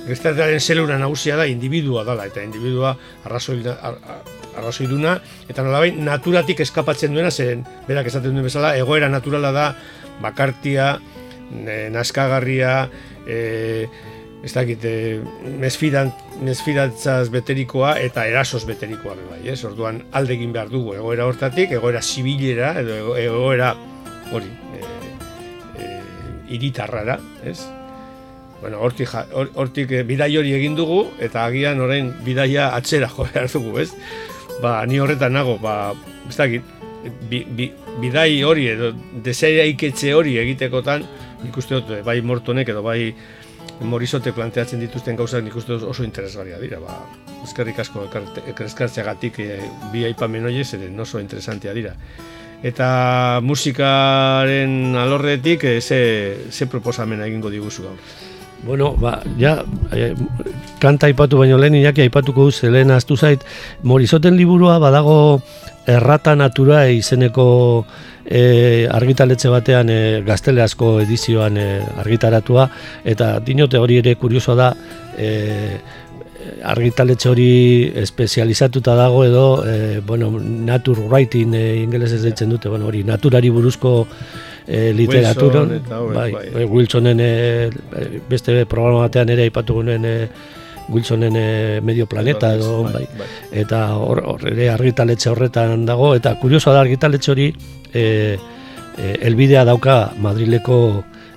gizartearen 0.06 0.60
zelura 0.60 0.98
nagusia 1.00 1.38
da 1.38 1.46
individua 1.48 2.04
dala, 2.04 2.26
eta 2.28 2.44
individua 2.44 2.94
arrazoi, 3.24 3.60
arrazoi 3.72 4.88
duna, 4.90 5.16
eta 5.48 5.64
nolabait 5.64 5.96
naturatik 5.98 6.60
eskapatzen 6.64 7.16
duena, 7.16 7.30
zen 7.30 7.64
berak 7.88 8.12
esaten 8.12 8.34
duen 8.34 8.48
bezala, 8.48 8.76
egoera 8.76 9.08
naturala 9.12 9.52
da, 9.54 9.68
bakartia, 10.22 10.94
e, 11.52 11.88
naskagarria, 11.92 12.76
e, 13.26 13.86
ez 14.42 14.52
dakit, 14.56 14.84
e, 14.84 15.20
mesfidantzaz 16.42 17.28
beterikoa 17.30 17.94
eta 18.02 18.24
erasos 18.26 18.64
beterikoa 18.66 19.14
bai, 19.30 19.42
ez? 19.52 19.60
Orduan 19.64 20.02
alde 20.18 20.34
egin 20.34 20.52
behar 20.54 20.72
dugu 20.72 20.96
egoera 20.96 21.28
hortatik, 21.30 21.70
egoera 21.78 22.02
zibilera 22.02 22.72
edo 22.80 23.14
egoera 23.16 23.70
hori, 24.34 24.50
e, 24.74 24.82
e, 25.78 25.92
iritarrara, 26.58 27.20
ez? 27.46 27.60
Bueno, 28.62 28.80
hortik, 28.82 29.14
hortik 29.54 29.94
e, 29.94 30.02
bidai 30.06 30.32
hori 30.38 30.56
egin 30.58 30.74
dugu 30.78 31.04
eta 31.22 31.46
agian 31.46 31.80
orain 31.82 32.10
bidaia 32.26 32.72
atzera 32.74 33.10
jo 33.14 33.28
behar 33.30 33.50
dugu, 33.52 33.78
ez? 33.78 33.92
Ba, 34.62 34.80
ni 34.86 34.98
horretan 35.02 35.38
nago, 35.38 35.54
ba, 35.62 35.94
ez 36.28 36.36
dakit, 36.38 36.66
bi, 37.30 37.44
bi, 37.46 37.70
bidai 38.02 38.42
hori 38.42 38.66
edo 38.74 38.90
deseia 39.22 39.68
iketxe 39.70 40.14
hori 40.18 40.34
egitekotan, 40.42 41.06
ikuste 41.46 41.78
dut, 41.78 41.94
bai 42.06 42.18
mortonek 42.26 42.74
edo 42.74 42.82
bai 42.82 43.14
Morizote 43.82 44.32
planteatzen 44.32 44.80
dituzten 44.80 45.16
gauzak 45.18 45.42
nik 45.44 45.56
uste 45.58 45.74
oso 45.74 46.04
interesgarria 46.04 46.58
dira. 46.62 46.78
Ba, 46.80 47.00
eskerrik 47.42 47.80
asko 47.82 48.06
eskartzeagatik 48.66 49.40
e, 49.42 49.48
bi 49.92 50.04
aipamen 50.06 50.46
horiek 50.46 50.74
ere 50.78 50.90
oso 51.00 51.20
interesantia 51.20 51.74
dira. 51.74 51.94
Eta 52.62 53.40
musikaren 53.42 54.94
alorretik 54.96 55.64
e, 55.64 55.80
ze, 55.80 56.02
ze 56.50 56.66
proposamena 56.66 57.26
egingo 57.26 57.50
diguzu 57.50 57.88
gaur. 57.88 57.98
Bueno, 58.62 58.92
ba, 58.94 59.16
ja, 59.38 59.64
e, 59.90 60.12
kanta 60.78 61.08
aipatu 61.10 61.40
baino 61.40 61.58
lehen, 61.58 61.74
inaki 61.74 62.04
aipatuko 62.04 62.46
duz, 62.46 62.62
lehen 62.62 62.94
aztu 62.94 63.16
zait, 63.16 63.42
Morizoten 63.82 64.38
liburua 64.38 64.78
badago 64.78 65.42
errata 65.90 66.36
natura 66.38 66.84
izeneko 66.86 67.84
e, 68.32 68.88
argitaletxe 68.90 69.50
batean 69.52 69.90
e, 69.92 69.98
gazteleazko 70.24 70.94
edizioan 71.04 71.58
e, 71.60 71.66
argitaratua 72.00 72.68
eta 73.04 73.34
dinote 73.44 73.78
hori 73.78 74.00
ere 74.00 74.14
kurioso 74.16 74.56
da 74.56 74.72
e, 75.18 75.80
argitaletxe 76.64 77.28
hori 77.28 77.50
espezializatuta 78.02 78.94
dago 78.96 79.24
edo 79.26 79.44
e, 79.68 80.00
bueno, 80.00 80.30
nature 80.40 81.04
writing 81.10 81.54
e, 81.54 81.66
ingeles 81.82 82.16
ez 82.16 82.22
deitzen 82.24 82.50
dute 82.50 82.72
bueno, 82.72 82.88
hori 82.88 83.04
naturari 83.04 83.50
buruzko 83.50 84.06
e, 84.66 84.92
literatura 84.96 85.66
Wilson 85.66 86.14
bai, 86.14 86.32
bai. 86.32 86.46
E, 86.48 86.64
Wilsonen 86.64 87.20
e, 87.20 87.70
beste 88.30 88.64
programa 88.66 89.06
batean 89.06 89.36
ere 89.36 89.46
aipatu 89.50 89.80
gunen 89.82 90.08
e, 90.08 90.16
Wilsonen 90.92 91.36
e, 91.36 91.80
medio 91.82 92.06
planeta 92.06 92.54
edo 92.54 92.82
bai, 92.84 93.06
bai. 93.18 93.28
eta 93.64 93.84
hor, 93.96 94.22
hor 94.34 94.46
ere 94.52 94.70
argitaletxe 94.70 95.30
horretan 95.32 95.86
dago 95.86 96.14
eta 96.18 96.34
kurioso 96.40 96.72
da 96.72 96.82
argitaletxe 96.84 97.32
hori 97.32 97.48
e, 97.92 98.04
e, 98.96 99.16
elbidea 99.28 99.64
dauka 99.64 100.12
Madrileko 100.20 100.78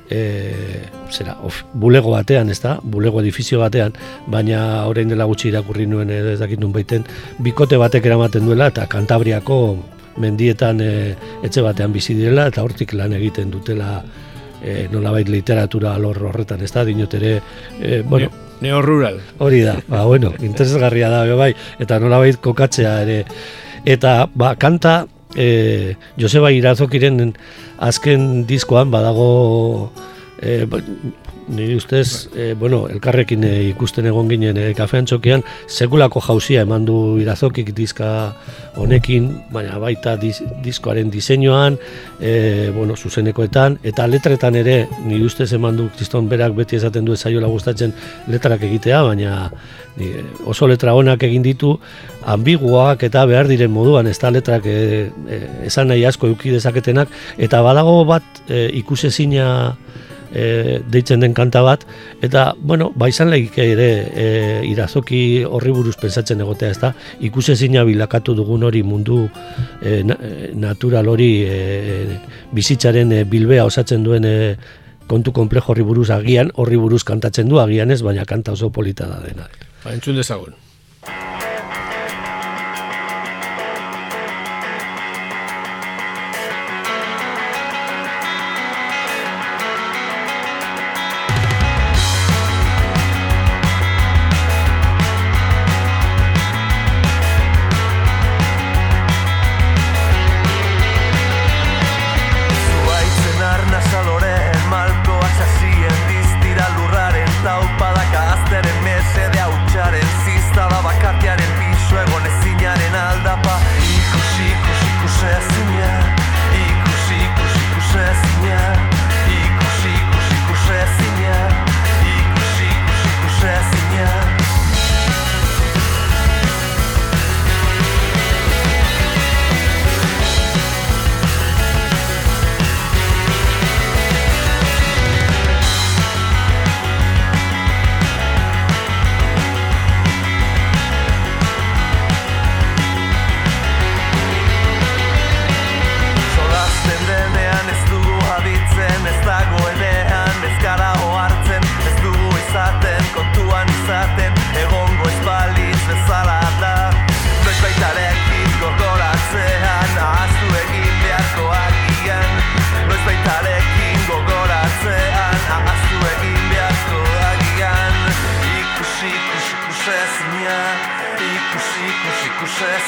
e, 0.09 0.85
zera, 1.09 1.37
of, 1.43 1.63
bulego 1.73 2.11
batean, 2.11 2.49
ez 2.49 2.59
da? 2.61 2.77
Bulego 2.83 3.21
edifizio 3.21 3.59
batean, 3.61 3.95
baina 4.27 4.85
orain 4.89 5.09
dela 5.09 5.25
gutxi 5.29 5.49
irakurri 5.49 5.87
nuen 5.89 6.11
ez 6.11 6.39
dakit 6.39 6.61
nun 6.61 6.73
baiten, 6.75 7.05
bikote 7.39 7.79
batek 7.81 8.05
eramaten 8.05 8.45
duela 8.45 8.69
eta 8.73 8.87
Kantabriako 8.91 9.59
mendietan 10.21 10.79
e, 10.81 10.93
etxe 11.43 11.63
batean 11.65 11.93
bizi 11.93 12.15
direla 12.15 12.47
eta 12.51 12.63
hortik 12.63 12.93
lan 12.95 13.15
egiten 13.17 13.51
dutela 13.51 13.99
e, 14.61 14.87
nolabait 14.91 15.29
literatura 15.29 15.95
alor 15.95 16.21
horretan, 16.31 16.63
ez 16.63 16.71
da? 16.73 16.85
Dinotere, 16.85 17.39
e, 17.79 18.01
bueno, 18.01 18.29
Neo 18.61 18.81
rural. 18.81 19.19
Hori 19.39 19.61
da, 19.65 19.75
ba, 19.87 20.05
bueno, 20.05 20.31
interesgarria 20.39 21.09
da, 21.11 21.25
bai, 21.35 21.51
eta 21.79 21.99
nolabait 21.99 22.39
kokatzea 22.41 22.95
ere. 23.03 23.19
Eta, 23.85 24.29
ba, 24.33 24.55
kanta, 24.55 25.05
e, 25.35 25.95
Joseba 26.19 26.51
Irazokiren 26.55 27.33
azken 27.83 28.45
diskoan 28.47 28.91
badago 28.93 29.91
e, 30.41 30.63
nire 31.47 31.75
ustez, 31.75 32.29
e, 32.36 32.53
bueno, 32.53 32.88
elkarrekin 32.89 33.43
e, 33.43 33.51
ikusten 33.69 34.08
egon 34.10 34.29
ginen 34.29 34.58
e, 34.58 34.65
kafean 34.77 35.05
txokian, 35.05 35.43
sekulako 35.67 36.21
jauzia 36.25 36.63
eman 36.65 36.86
du 36.88 36.95
irazokik 37.21 37.71
diska 37.75 38.10
honekin, 38.81 39.29
baina 39.53 39.77
baita 39.81 40.15
diskoaren 40.17 41.12
diseinuan, 41.13 41.77
e, 42.19 42.71
bueno, 42.75 42.97
zuzenekoetan, 42.97 43.79
eta 43.84 44.08
letretan 44.10 44.58
ere, 44.60 44.77
nire 45.05 45.25
ustez 45.29 45.51
eman 45.53 45.77
du 45.77 45.89
kriston 45.95 46.29
berak 46.31 46.55
beti 46.58 46.79
esaten 46.79 47.05
du 47.05 47.13
ezaiola 47.13 47.51
gustatzen 47.51 47.93
letrak 48.31 48.65
egitea, 48.65 49.03
baina 49.05 49.36
oso 50.45 50.67
letra 50.67 50.93
honak 50.93 51.23
egin 51.23 51.43
ditu, 51.43 51.75
ambiguak 52.27 53.03
eta 53.08 53.23
behar 53.29 53.47
diren 53.47 53.71
moduan, 53.71 54.08
ez 54.08 54.17
da 54.19 54.31
letrak 54.34 54.65
e, 54.67 54.77
e, 55.29 55.39
esan 55.69 55.88
nahi 55.91 56.03
asko 56.05 56.27
euki 56.34 56.51
dezaketenak, 56.55 57.12
eta 57.38 57.62
badago 57.63 58.03
bat 58.10 58.43
e, 58.49 58.67
ikusezina 58.81 59.47
e, 60.36 60.82
deitzen 60.91 61.24
den 61.24 61.34
kanta 61.34 61.62
bat, 61.65 61.86
eta, 62.26 62.54
bueno, 62.60 62.91
ba 62.95 63.10
izan 63.10 63.34
ere 63.34 63.89
e, 64.12 64.28
irazoki 64.67 65.43
horri 65.48 65.71
buruz 65.76 65.95
pensatzen 66.02 66.43
egotea, 66.43 66.71
ez 66.76 66.80
da, 66.82 66.93
ikusezina 67.26 67.86
bilakatu 67.88 68.36
dugun 68.36 68.67
hori 68.67 68.84
mundu 68.84 69.24
e, 69.82 70.02
e 70.02 70.52
natural 70.54 71.08
hori 71.10 71.32
e, 71.48 72.19
bizitzaren 72.56 73.12
e, 73.12 73.24
bilbea 73.30 73.65
osatzen 73.65 74.04
duen 74.04 74.28
e, 74.28 74.36
kontu 75.08 75.32
komplejo 75.32 75.74
horri 75.74 75.86
buruz 75.86 76.10
agian, 76.12 76.52
horri 76.56 76.78
buruz 76.82 77.04
kantatzen 77.08 77.50
du 77.50 77.62
agian 77.62 77.91
ez, 77.91 78.02
baina 78.04 78.26
kanta 78.26 78.58
oso 78.58 78.71
polita 78.74 79.08
da 79.10 79.21
dena. 79.24 79.50
Ba, 79.84 79.93
entzun 79.93 80.17
dezagun. 80.17 80.58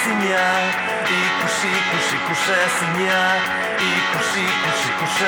ezina 0.04 0.48
Ikusi, 1.08 1.68
ikusi, 1.68 2.16
ikusi 2.16 2.52
Ikusi, 3.90 4.40
ikusi, 4.40 4.90
ikusi 4.90 5.24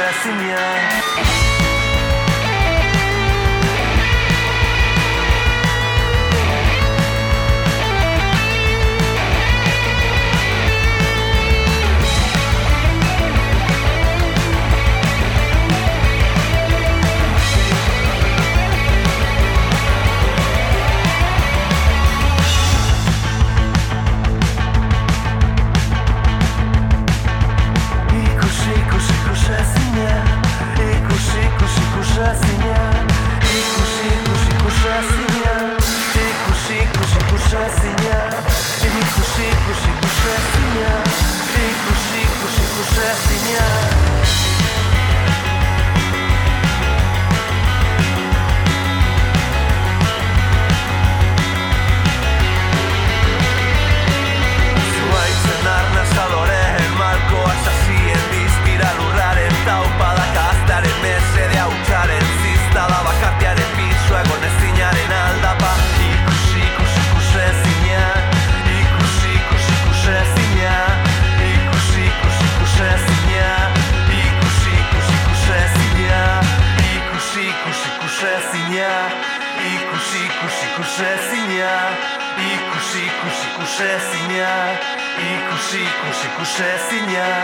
Nasze 86.59 87.38